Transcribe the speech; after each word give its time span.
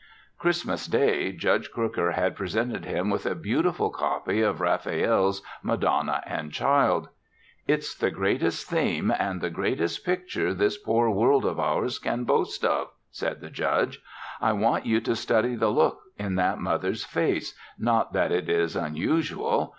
Christmas 0.39 0.87
Day, 0.87 1.31
Judge 1.31 1.69
Crooker 1.69 2.13
had 2.13 2.35
presented 2.35 2.85
him 2.85 3.11
with 3.11 3.27
a 3.27 3.35
beautiful 3.35 3.91
copy 3.91 4.41
of 4.41 4.59
Raphael's 4.59 5.43
Madonna 5.61 6.23
and 6.25 6.51
Child. 6.51 7.09
"It's 7.67 7.93
the 7.95 8.09
greatest 8.09 8.65
theme 8.67 9.13
and 9.19 9.41
the 9.41 9.51
greatest 9.51 10.03
picture 10.03 10.55
this 10.55 10.75
poor 10.75 11.11
world 11.11 11.45
of 11.45 11.59
ours 11.59 11.99
can 11.99 12.23
boast 12.23 12.65
of," 12.65 12.87
said 13.11 13.41
the 13.41 13.51
Judge. 13.51 14.01
"I 14.41 14.53
want 14.53 14.87
you 14.87 15.01
to 15.01 15.15
study 15.15 15.53
the 15.55 15.69
look 15.69 15.99
in 16.17 16.33
that 16.33 16.57
mother's 16.57 17.03
face, 17.05 17.55
not 17.77 18.11
that 18.13 18.31
it 18.31 18.49
is 18.49 18.75
unusual. 18.75 19.69